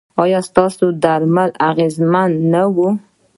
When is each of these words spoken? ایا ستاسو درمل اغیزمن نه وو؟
ایا 0.23 0.39
ستاسو 0.49 0.85
درمل 1.03 1.49
اغیزمن 1.69 2.29
نه 2.51 2.63
وو؟ 2.73 2.87